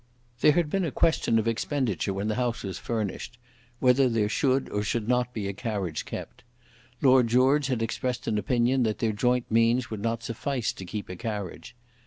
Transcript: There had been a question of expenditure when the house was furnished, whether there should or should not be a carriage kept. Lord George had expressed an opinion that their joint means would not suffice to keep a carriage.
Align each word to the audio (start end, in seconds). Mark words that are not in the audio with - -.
There 0.39 0.53
had 0.53 0.67
been 0.71 0.83
a 0.83 0.89
question 0.89 1.37
of 1.37 1.47
expenditure 1.47 2.11
when 2.11 2.27
the 2.27 2.33
house 2.33 2.63
was 2.63 2.79
furnished, 2.79 3.37
whether 3.79 4.09
there 4.09 4.29
should 4.29 4.67
or 4.69 4.81
should 4.81 5.07
not 5.07 5.31
be 5.31 5.47
a 5.47 5.53
carriage 5.53 6.05
kept. 6.05 6.43
Lord 7.03 7.27
George 7.27 7.67
had 7.67 7.83
expressed 7.83 8.25
an 8.25 8.39
opinion 8.39 8.81
that 8.81 8.97
their 8.97 9.11
joint 9.11 9.45
means 9.51 9.91
would 9.91 10.01
not 10.01 10.23
suffice 10.23 10.73
to 10.73 10.85
keep 10.85 11.07
a 11.07 11.15
carriage. 11.15 11.75